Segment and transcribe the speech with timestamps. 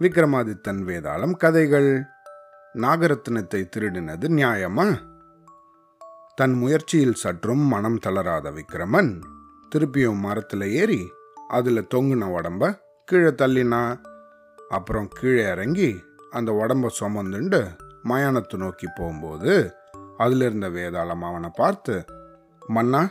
[0.00, 2.02] விக்ரமாதித்தன் வேதாளம் கதைகள்.
[2.74, 4.98] நாகரத்னத்தை திருடினது நியாயமா?
[6.34, 9.20] தன் முயற்சியில் சற்றும் மனம் தளராத விக்ரமன்
[9.74, 11.12] திருப்பியும் மரத்தில் ஏறி
[11.48, 14.00] அதில் தொங்குன உடம்ப கீழே தள்ளினா
[14.68, 17.68] அப்புறம் கீழே இறங்கி அந்த உடம்ப சுமந்துண்டு
[18.08, 19.76] மயானத்தை நோக்கி போகும்போது
[20.16, 22.04] அதில் இருந்த வேதாளம் அவனை பார்த்து
[22.68, 23.10] மன்னா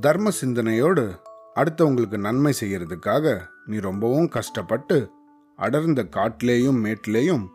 [0.00, 1.20] தர்ம சிந்தனையோடு
[1.56, 5.10] அடுத்தவங்களுக்கு நன்மை செய்யறதுக்காக நீ ரொம்பவும் கஷ்டப்பட்டு
[5.56, 7.46] அடர்ந்த காட்டிலேயும் மேட்டிலேயும்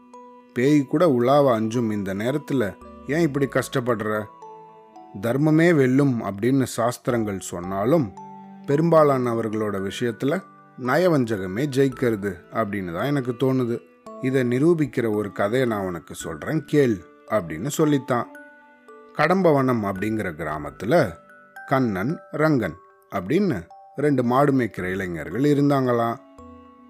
[0.54, 2.74] பேய் கூட உலாவ அஞ்சும் இந்த நேரத்தில்
[3.08, 4.24] ஏன் இப்படி கஷ்டப்படுற?
[5.22, 8.12] தர்மமே வெல்லும் அப்படின்னு சாஸ்திரங்கள் சொன்னாலும்
[8.68, 10.42] பெரும்பாலானவர்களோட விஷயத்தில்
[10.80, 13.80] நயவஞ்சகமே ஜெயிக்கிறது அப்படின்னு தான் எனக்கு தோணுது.
[14.22, 16.98] இதை நிரூபிக்கிற ஒரு கதையை நான் உனக்கு சொல்கிறேன் கேள்
[17.30, 18.28] அப்படின்னு சொல்லித்தான்.
[19.18, 21.14] கடம்பவனம் அப்படிங்கிற கிராமத்தில்
[21.66, 22.76] கண்ணன் ரங்கன்
[23.16, 26.18] அப்படின்னு ரெண்டு மாடு மேய்க்கிற இளைஞர்கள் இருந்தாங்களாம்.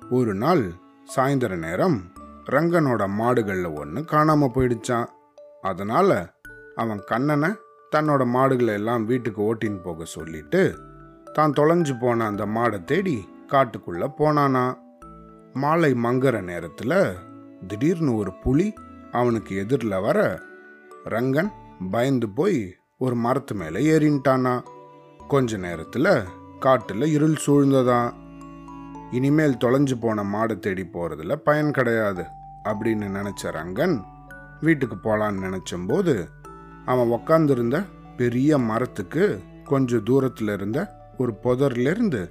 [0.09, 0.71] ஒரு நாள்
[1.15, 1.98] சாயந்தர நேரம்
[2.45, 5.09] ரங்கனோட மாடுகளில் ஒன்று காணாமல் போயிடுச்சான்.
[5.62, 6.34] அதனால்
[6.76, 7.49] அவன் கண்ணனை
[7.95, 10.62] தன்னோட மாடுகளை எல்லாம் வீட்டுக்கு ஓட்டின்னு போக சொல்லிட்டு
[11.34, 14.77] தான் தொலைஞ்சு போன அந்த மாடை தேடி காட்டுக்குள்ளே போனானா.
[15.53, 17.15] மாலை மங்குற நேரத்தில்
[17.68, 18.73] திடீர்னு ஒரு புலி
[19.12, 20.40] அவனுக்கு எதிரில் வர
[21.05, 21.51] ரங்கன்
[21.91, 24.55] பயந்து போய் ஒரு மரத்து மேலே ஏறின்ட்டானா
[25.27, 26.13] கொஞ்ச நேரத்தில்
[26.59, 28.09] காட்டில் இருள் சூழ்ந்ததான்
[29.12, 32.26] இனிமேல் தொலைஞ்சு போன மாடை தேடி போகிறதுல பயன் கிடையாது
[32.63, 34.01] அப்படின்னு நினச்ச ரங்கன்
[34.62, 36.27] வீட்டுக்கு போகலான்னு நினச்சம்போது
[36.85, 37.85] அவன் உக்காந்துருந்த
[38.18, 42.29] பெரிய மரத்துக்கு கொஞ்சம் தூரத்தில் இருந்த ஒரு புதர்லேருந்து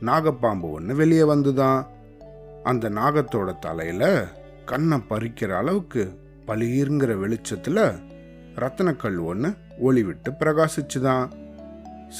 [0.00, 1.86] நாகப்பாம்பு ஒன்று வெளியே வந்துதான்.
[2.62, 4.24] அந்த நாகத்தோட தலையில்
[4.64, 7.92] கண்ணை பறிக்கிற அளவுக்கு பளிர்ங்கிற வெளிச்சத்தில்
[8.54, 11.28] ரத்தனக்கல் ஒன்று ஒளி விட்டு பிரகாசிச்சுதான்.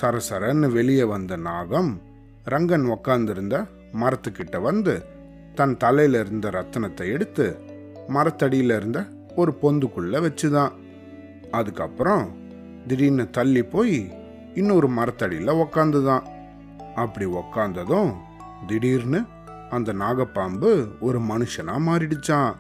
[0.00, 2.00] சரசரன்னு வெளியே வந்த நாகம்
[2.50, 5.05] ரங்கன் உக்காந்துருந்த மரத்துக்கிட்ட வந்து
[5.55, 7.60] தன் தலையில இருந்த ரத்தனத்தை எடுத்து
[8.08, 10.72] மரத்தடியில இருந்த ஒரு பொந்துக்குள்ள வச்சுதான்.
[11.51, 12.36] அதுக்கப்புறம்
[12.86, 14.12] திடீர்னு தள்ளி போய்
[14.55, 16.23] இன்னொரு மரத்தடியில உக்காந்துதான்.
[16.95, 18.12] அப்படி உக்காந்ததும்
[18.67, 19.23] திடீர்னு
[19.70, 22.55] அந்த நாகப்பாம்பு ஒரு மனுஷனா மாறிடுச்சான்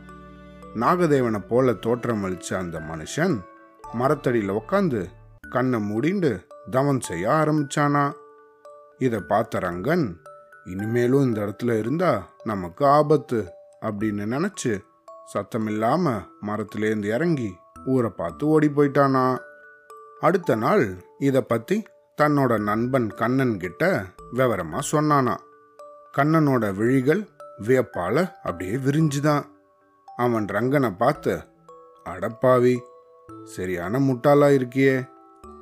[0.74, 3.38] நாகதேவனை போல தோற்றமளிச்ச அந்த மனுஷன்
[3.98, 5.04] மரத்தடியில உக்காந்து
[5.50, 8.12] கண்ணை மூடிண்டு தவம் செய்ய ஆரம்பிச்சானா.
[8.98, 10.20] இதை பார்த்த ரங்கன்
[10.64, 14.80] இனிமேலும் இந்த இடத்துல இருந்தா நமக்கு ஆபத்து அப்படின்னு நினைச்சு
[15.34, 19.38] சத்தமில்லாம மரத்திலேருந்து இறங்கி ஊரை பார்த்து ஓடி போயிட்டானா.
[20.20, 21.82] அடுத்த நாள் இதை பத்தி
[22.22, 25.36] தன்னோட நண்பன் கண்ணன் கிட்ட விவரமா சொன்னானா.
[26.18, 27.28] கண்ணனோட விழிகள்
[27.62, 29.44] வியப்பால அப்படியே விரிஞ்சுதான்.
[30.16, 31.40] அவன் ரங்கனை பார்த்து
[32.04, 32.78] அடப்பாவி
[33.44, 35.08] சரியான முட்டாளா இருக்கியே.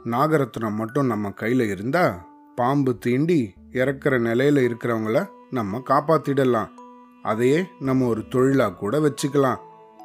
[0.04, 6.68] நாகரத்னம் மட்டும் நம்ம கையில இருந்தா பாம்பு தீண்டி இறக்குற நிலையில் இருக்கிறவங்கள நம்ம காப்பாத்திடலாம்.
[7.22, 9.56] அதையே நம்ம ஒரு தொழிலாக கூட வச்சுக்கலாம்.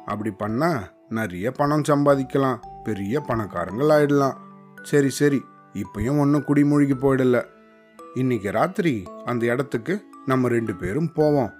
[0.06, 2.58] அப்படி பண்ணால் நிறைய பணம் சம்பாதிக்கலாம்.
[2.84, 4.36] பெரிய பணக்காரங்கள் ஆயிடலாம்.
[4.82, 5.44] சரி சரி.
[5.72, 7.44] இப்பயும் ஒன்றும் குடிமூழ்கி போயிடல.
[8.14, 11.52] இன்னைக்கு ராத்திரி அந்த இடத்துக்கு நம்ம ரெண்டு பேரும் போவோம்.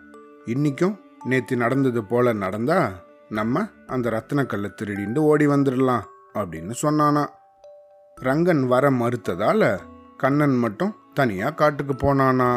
[0.47, 2.91] இன்னைக்கும் நேற்று நடந்தது போல நடந்தா
[3.29, 6.03] நம்ம அந்த ரத்தனக்கல்லை திருடிண்டு ஓடி வந்துடலாம்
[6.35, 7.27] அப்படின்னு சொன்னானா.
[8.21, 9.79] ரங்கன் வர மறுத்ததால
[10.17, 12.51] கண்ணன் மட்டும் தனியா காட்டுக்கு போனானா?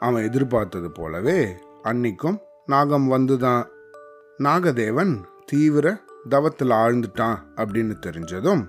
[0.00, 1.40] அவன் எதிர்பார்த்தது போலவே
[1.84, 3.64] அன்னைக்கும் நாகம் வந்துதான்.
[4.38, 5.14] நாகதேவன்
[5.46, 5.86] தீவிர
[6.28, 8.62] தவத்தில் ஆழ்ந்துட்டான் அப்படின்னு தெரிஞ்சதும்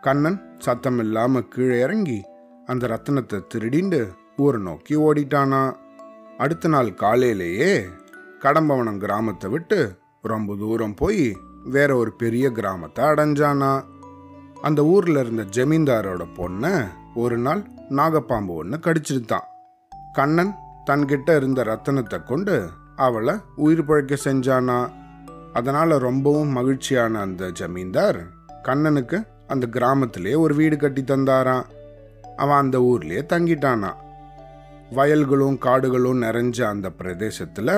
[0.00, 2.18] கண்ணன் சத்தம் இல்லாம கீழே இறங்கி
[2.66, 4.00] அந்த ரத்தனத்தை திருடிண்டு
[4.36, 5.62] ஊரை நோக்கி ஓடிட்டானா.
[6.38, 7.72] அடுத்த நாள் காலையிலேயே
[8.38, 11.24] கடம்பவனம் கிராமத்தை விட்டு ரொம்ப தூரம் போய்
[11.64, 13.72] வேற ஒரு பெரிய கிராமத்தை அடைஞ்சானா.
[14.62, 19.46] அந்த ஊரில் இருந்த ஜமீன்தாரோட பொண்ணை ஒரு நாள் நாகப்பாம்பு ஒன்று கடிச்சிருத்தான்
[20.12, 20.54] கண்ணன்
[20.90, 24.90] தன்கிட்ட இருந்த ரத்தனத்தை கொண்டு அவளை உயிர் பழைக்க செஞ்சானா?
[25.52, 28.20] அதனால் ரொம்பவும் மகிழ்ச்சியான அந்த ஜமீன்தார்
[28.62, 31.64] கண்ணனுக்கு அந்த கிராமத்திலே ஒரு வீடு கட்டி தந்தாராம்.
[32.36, 33.92] அவன் அந்த ஊர்லேயே தங்கிட்டானா
[34.92, 37.74] வயல்களும் காடுகளும் நிறைஞ்ச அந்த பிரதேசத்தில்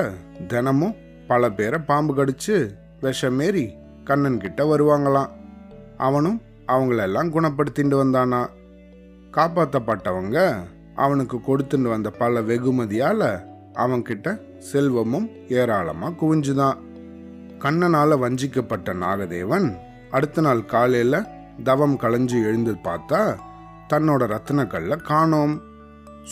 [0.48, 0.94] தினமும்
[1.26, 2.56] பல பேரை பாம்பு கடிச்சு
[3.02, 3.66] விஷமேறி
[4.04, 5.30] கண்ணன்கிட்ட வருவாங்களாம்.
[5.98, 8.48] அவனும் அவங்களெல்லாம் குணப்படுத்திட்டு வந்தானா?
[9.30, 10.54] காப்பாற்றப்பட்டவங்க
[10.96, 13.40] அவனுக்கு கொடுத்துட்டு வந்த பல வெகுமதியால்
[13.74, 16.76] அவன்கிட்ட செல்வமும் ஏராளமாக குவிஞ்சுதான்.
[17.58, 19.76] கண்ணனால் வஞ்சிக்கப்பட்ட நாகதேவன்
[20.10, 21.24] அடுத்த நாள் காலையில்
[21.64, 23.36] தவம் களைஞ்சு எழுந்து பார்த்தா
[23.88, 25.62] தன்னோட ரத்தனக்கல்ல காணோம்.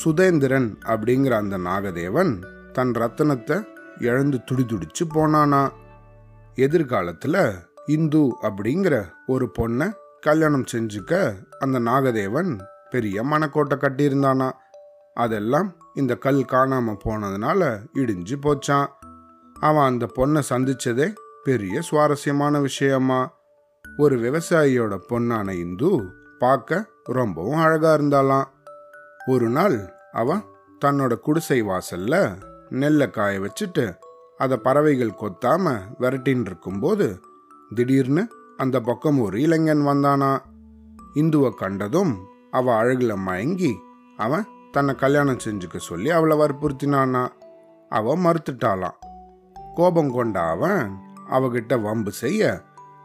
[0.04, 3.64] சுதேந்திரன் அப்படிங்கிற அந்த நாகதேவன் தன் ரத்தனத்தை
[4.00, 5.68] இழந்து துடிதுடிச்சு போனானா?
[6.54, 7.52] எதிர்காலத்தில்
[7.86, 14.52] இந்து அப்படிங்கிற ஒரு பொண்ணை கல்யாணம் செஞ்சுக்க அந்த நாகதேவன் பெரிய மனக்கோட்டை கட்டியிருந்தானா.
[15.14, 18.86] அதெல்லாம் இந்த கல் காணாம போனதுனால இடிஞ்சு போச்சான்.
[19.60, 21.14] அவன் அந்த பொண்ணை சந்திச்சதே
[21.44, 23.38] பெரிய சுவாரஸ்யமான விஷயமா.
[23.96, 28.44] ஒரு விவசாயியோட பொண்ணான இந்து பார்க்க ரொம்பவும் அழகா இருந்தாலாம்
[29.26, 30.44] ஒரு நாள் அவன்
[30.84, 32.38] தன்னோட குடிசை வாசல்ல
[32.68, 33.98] நெல்லை காய வச்சுட்டு
[34.38, 37.20] அதை பறவைகள் கொத்தாம விரட்டின்னு இருக்கும்போது
[37.74, 38.28] திடீர்னு
[38.60, 40.32] அந்த பக்கம் ஒரு இளைஞன் வந்தானா?
[41.14, 42.12] இந்துவை கண்டதும்
[42.50, 43.72] அவ அழகுல மயங்கி
[44.16, 47.22] அவன் தன்னை கல்யாணம் செஞ்சுக்க சொல்லி அவளை வற்புறுத்தினானா?
[47.90, 48.98] அவ மறுத்துட்டாளாம்.
[49.74, 50.82] கோபம் கொண்ட அவன்
[51.30, 52.60] அவகிட்ட வம்பு செய்ய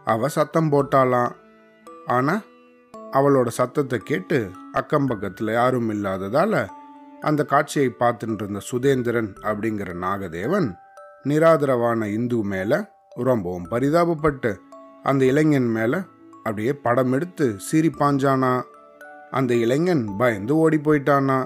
[0.06, 1.31] அவ சத்தம் போட்டாளாம்.
[2.08, 2.36] ஆனா
[3.13, 6.54] அவளோட சத்தத்தை கேட்டு அக்கம் பக்கத்துல யாரும் இல்லாததால
[7.22, 10.69] அந்த காட்சியை பார்த்துட்டு இருந்த சுதேந்திரன் அப்படிங்கிற நாகதேவன்
[11.24, 12.72] நிராதரவான இந்து மேல
[13.10, 14.51] ரொம்பவும் பரிதாபப்பட்டு
[15.06, 15.98] அந்த இளைஞன் மேலே
[16.38, 17.94] அப்படியே படம் எடுத்து சீரிப்பாஞ்சானா?
[18.00, 18.62] பாஞ்சானா
[19.31, 21.46] அந்த இளைஞன் பயந்து ஓடி போயிட்டானா?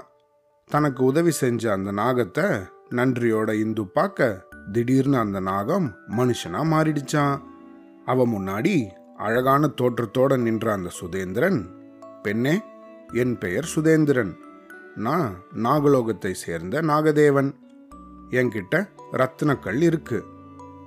[0.66, 7.42] தனக்கு உதவி செஞ்ச அந்த நாகத்தை நன்றியோட இந்து பார்க்க திடீர்னு அந்த நாகம் மனுஷனா மாறிடுச்சான்.
[8.04, 8.86] அவ முன்னாடி
[9.16, 11.66] அழகான தோற்றத்தோட நின்ற அந்த சுதேந்திரன்.
[12.22, 12.62] பெண்ணே
[13.12, 14.34] என் பெயர் சுதேந்திரன்.
[14.94, 17.54] நான் நாகலோகத்தை சேர்ந்த நாகதேவன்.
[18.30, 20.24] என்கிட்ட ரத்தினக்கல் இருக்கு.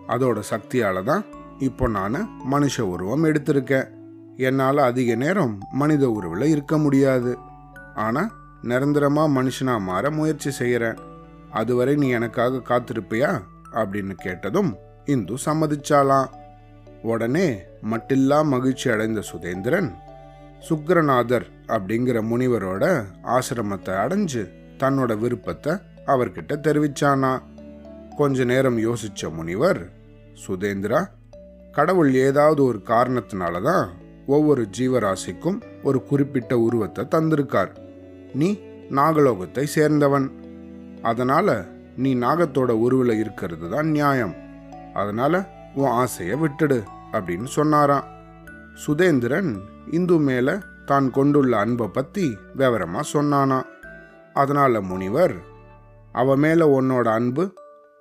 [0.07, 1.25] அதோட சக்தியால தான்
[1.59, 3.89] இப்போ நான் மனுஷ உருவம் எடுத்திருக்கேன்.
[4.37, 7.37] என்னால் அதிக நேரம் மனித உருவில் இருக்க முடியாது.
[7.95, 10.97] ஆனால் நிரந்தரமாக மனுஷனாக மாற முயற்சி செய்கிறேன்
[11.51, 13.41] அதுவரை நீ எனக்காக காத்திருப்பியா?
[13.71, 16.29] அப்படின்னு கேட்டதும் இந்து சம்மதிச்சாலாம்.
[17.01, 19.91] உடனே மட்டில்லா மகிழ்ச்சி அடைந்த சுதேந்திரன்
[20.59, 25.73] சுக்கரநாதர் அப்படிங்கிற முனிவரோட ஆசிரமத்தை அடைஞ்சு தன்னோட விருப்பத்தை
[26.05, 27.41] அவர்கிட்ட தெரிவிச்சானா.
[28.17, 29.89] கொஞ்ச நேரம் யோசிச்ச முனிவர்
[30.47, 31.09] சுதேந்திரா
[31.77, 33.85] கடவுள் ஏதாவது ஒரு காரணத்தினால தான்
[34.35, 37.71] ஒவ்வொரு ஜீவராசிக்கும் ஒரு குறிப்பிட்ட உருவத்தை தந்திருக்கார்.
[38.39, 38.49] நீ
[38.97, 40.27] நாகலோகத்தை சேர்ந்தவன்.
[41.11, 41.47] அதனால
[42.03, 44.35] நீ நாகத்தோட உருவில் இருக்கிறது தான் நியாயம்.
[44.93, 45.33] அதனால
[45.75, 46.79] உன் ஆசையை விட்டுடு
[47.15, 48.07] அப்படின்னு சொன்னாராம்.
[48.83, 49.51] சுதேந்திரன்
[49.97, 50.55] இந்து மேலே
[50.85, 52.25] தான் கொண்டுள்ள அன்பை பற்றி
[52.59, 53.59] விவரமாக சொன்னானா
[54.41, 55.35] அதனால முனிவர்
[56.21, 57.43] அவ மேலே உன்னோட அன்பு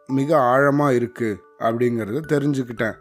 [0.08, 1.30] மிக ஆழமாக இருக்கு
[1.66, 2.96] அப்படிங்கிறத தெரிஞ்சுக்கிட்டேன்.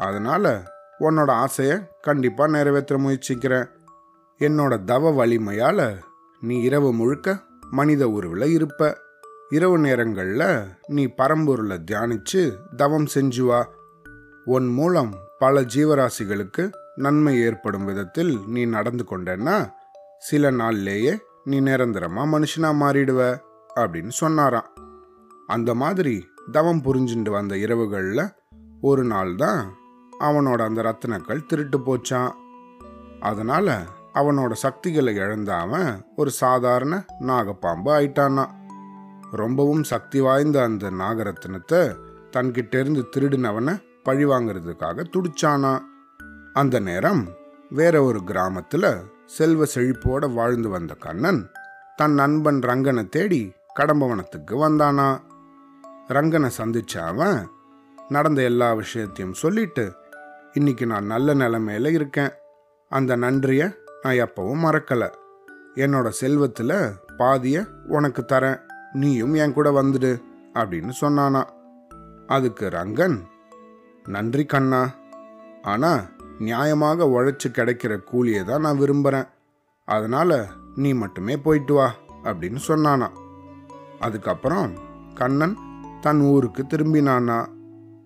[0.00, 3.68] அதனால உன்னோட ஆசையை கண்டிப்பா நிறைவேற்ற முயற்சிக்கிறேன்.
[4.38, 5.98] என்னோட தவ வலிமையால
[6.40, 8.98] நீ இரவு முழுக்க மனித உருவில் இருப்ப.
[9.48, 13.68] இரவு நேரங்களில் நீ பரம்பொருளை தியானிச்சு தவம் செஞ்சு வா.
[14.44, 19.56] உன் மூலம் பல ஜீவராசிகளுக்கு நன்மை ஏற்படும் விதத்தில் நீ நடந்து கொண்டேன்னா
[20.18, 23.20] சில நாள்லேயே நீ நிரந்தரமாக மனுஷனாக மாறிடுவ
[23.76, 24.70] அப்படின்னு சொன்னாராம்.
[25.46, 28.24] அந்த மாதிரி தவம் புரிஞ்சுட்டு வந்த இரவுகளில்
[28.80, 29.60] ஒரு நாள் தான்
[30.20, 32.32] அவனோட அந்த ரத்தினக்கள் திருட்டு போச்சான்
[33.20, 33.82] அதனால
[34.14, 38.48] அவனோட சக்திகளை இழந்த அவன் ஒரு சாதாரண நாகப்பாம்பு ஆயிட்டானா.
[39.32, 41.96] ரொம்பவும் சக்தி வாய்ந்த அந்த நாகரத்தினத்தை
[42.36, 45.78] தன்கிட்ட இருந்து திருடினவனை பழி வாங்குறதுக்காக துடிச்சானா.
[46.52, 47.28] அந்த நேரம்
[47.70, 51.48] வேற ஒரு கிராமத்துல செல்வ செழிப்போட வாழ்ந்து வந்த கண்ணன்
[51.96, 55.20] தன் நண்பன் ரங்கனை தேடி கடம்பவனத்துக்கு வந்தானா.
[56.08, 57.48] ரங்கனை சந்திச்ச அவன்
[58.08, 59.94] நடந்த எல்லா விஷயத்தையும் சொல்லிட்டு
[60.52, 62.30] இன்னைக்கு நான் நல்ல நிலமையில இருக்கேன்.
[62.88, 63.68] அந்த நன்றியை
[64.02, 65.12] நான் எப்பவும் மறக்கல.
[65.74, 68.60] என்னோட செல்வத்தில் பாதியை உனக்கு தரேன்.
[68.92, 70.22] நீயும் என் கூட வந்துடு
[70.54, 71.42] அப்படின்னு சொன்னானா.
[72.26, 73.20] அதுக்கு ரங்கன்
[74.08, 74.90] நன்றி கண்ணா.
[75.62, 76.00] ஆனா
[76.38, 79.26] நியாயமாக உழைச்சி கிடைக்கிற கூலியை தான் நான் விரும்புகிறேன்
[79.84, 83.08] அதனால நீ மட்டுமே போயிட்டு வா அப்படின்னு சொன்னானா.
[84.00, 84.72] அதுக்கப்புறம்
[85.14, 85.56] கண்ணன்
[86.00, 87.46] தன் ஊருக்கு திரும்பினானா.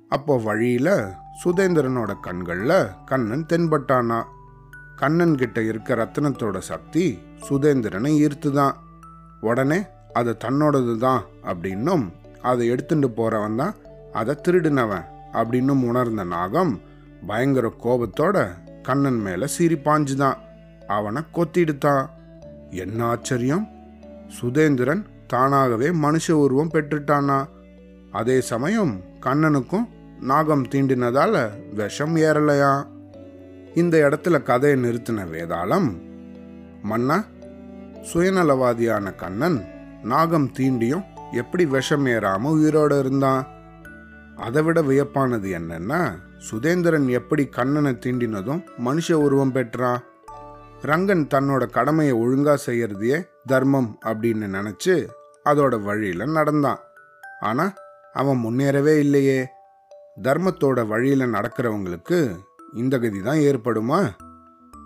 [0.09, 4.23] அப்போ வழியில சுதேந்திரனோட கண்களில் கண்ணன் தென்பட்டானா?
[4.97, 8.73] கண்ணன் கிட்ட இருக்க ரத்தினத்தோட சக்தி சுதேந்திரனை ஈர்த்துதான்.
[9.41, 12.13] உடனே அது தன்னோடது தான் அப்படின்னும்
[12.43, 13.75] அதை எடுத்துட்டு போறவன் தான்
[14.13, 16.81] அதை திருடினவன் அப்படின்னும் உணர்ந்த நாகம்
[17.27, 18.49] பயங்கர கோபத்தோட
[18.83, 20.37] கண்ணன் மேல சீறி பாஞ்சுதான்.
[20.87, 22.09] அவனை கொத்திடுத்தான்.
[22.71, 23.69] என்ன ஆச்சரியம்?
[24.41, 27.49] சுதேந்திரன் தானாகவே மனுஷ உருவம் பெற்றுட்டானா?
[28.13, 29.89] அதே சமயம் கண்ணனுக்கும்
[30.21, 32.87] நாகம் தீண்டினதால விஷம் ஏறலையா?
[33.75, 35.93] இந்த இடத்துல கதையை நிறுத்தின வேதாளம்
[36.83, 37.25] மன்னா
[38.13, 39.65] சுயநலவாதியான கண்ணன்
[40.03, 43.47] நாகம் தீண்டியும் எப்படி விஷம் ஏறாம உயிரோட இருந்தான்?
[44.37, 46.13] அதை விட வியப்பானது என்னன்னா
[46.51, 50.03] சுதேந்திரன் எப்படி கண்ணனை தீண்டினதும் மனுஷ உருவம் பெற்றான்
[50.83, 55.07] ரங்கன் தன்னோட கடமையை ஒழுங்கா செய்யறதையே தர்மம் அப்படின்னு நினைச்சு
[55.45, 56.79] அதோட வழியில நடந்தான்.
[57.41, 57.73] ஆனா
[58.13, 59.49] அவன் முன்னேறவே இல்லையே.
[60.23, 62.37] தர்மத்தோட வழியில் நடக்கிறவங்களுக்கு
[62.73, 64.11] இந்த கதி தான் ஏற்படுமா?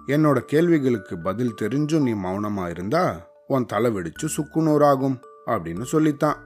[0.06, 3.16] என்னோட கேள்விகளுக்கு பதில் தெரிஞ்சும் நீ மௌனமாக இருந்தா
[3.46, 6.36] உன் தலை வெடிச்சு சுக்குநூறாகும் அப்படின்னு சொல்லித்தான்.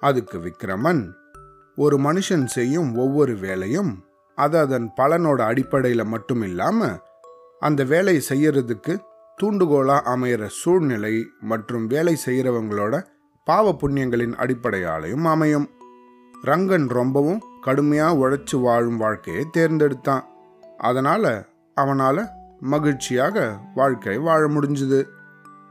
[0.00, 1.10] அதுக்கு விக்ரமன்
[1.76, 6.98] ஒரு மனுஷன் செய்யும் ஒவ்வொரு வேலையும் அது அதன் பலனோட அடிப்படையில் மட்டும் இல்லாமல்
[7.60, 8.98] அந்த வேலையை செய்யறதுக்கு
[9.42, 13.04] தூண்டுகோலாக அமையிற சூழ்நிலை மற்றும் வேலை செய்கிறவங்களோட
[13.44, 15.70] பாவ புண்ணியங்களின் அடிப்படையாலையும் அமையும்.
[16.44, 20.24] ரங்கன் ரொம்பவும் கடுமையாக உழைச்சி வாழும் வாழ்க்கையை தேர்ந்தெடுத்தான்.
[20.78, 22.22] அதனால் அவனால்
[22.60, 25.00] மகிழ்ச்சியாக வாழ்க்கை வாழ முடிஞ்சுது.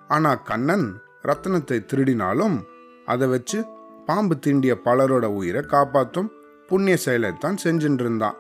[0.08, 0.88] ஆனால் கண்ணன்
[1.24, 2.58] ரத்தனத்தை திருடினாலும்
[3.06, 3.60] அதை வச்சு
[4.06, 6.32] பாம்பு தீண்டிய பலரோட உயிரை காப்பாற்றும்
[6.68, 8.38] புண்ணிய செயலைத்தான் செஞ்சுட்டு இருந்தான்.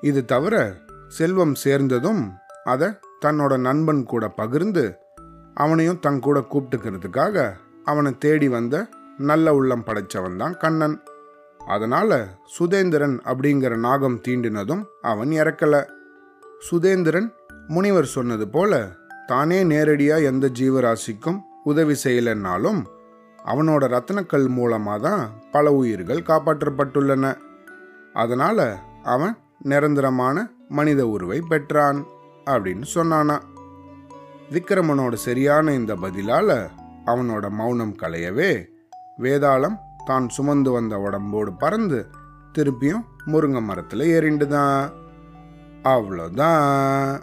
[0.00, 0.74] இது தவிர
[1.08, 2.22] செல்வம் சேர்ந்ததும்
[2.64, 2.88] அதை
[3.24, 4.84] தன்னோட நண்பன் கூட பகிர்ந்து
[5.54, 7.52] அவனையும் தன் கூட கூப்பிட்டுக்கிறதுக்காக
[7.84, 10.96] அவனை தேடி வந்த நல்ல உள்ளம் படைச்சவன் தான் கண்ணன்.
[11.66, 12.28] அதனால
[12.58, 15.84] சுதேந்திரன் அப்படிங்கிற நாகம் தீண்டினதும் அவன் இறக்கல.
[16.70, 17.32] சுதேந்திரன்
[17.68, 18.90] முனிவர் சொன்னது போல
[19.26, 22.84] தானே நேரடியா எந்த ஜீவராசிக்கும் உதவி செய்யலைன்னாலும்
[23.44, 27.34] அவனோட ரத்னக்கல் மூலமாக தான் பல உயிர்கள் காப்பாற்றப்பட்டுள்ளன.
[28.12, 32.06] அதனால அவன் நிரந்தரமான மனித உருவை பெற்றான்
[32.44, 33.38] அப்படின்னு சொன்னானா.
[34.50, 36.68] விக்ரமனோட சரியான இந்த பதிலால
[37.06, 38.64] அவனோட மௌனம் களையவே
[39.18, 42.08] வேதாளம் தான் சுமந்து வந்த உடம்போடு பறந்து
[42.54, 44.92] திருப்பியும் முருங்கை மரத்தில் ஏறிண்டுதான்.
[45.82, 47.20] அவ்வளோதான்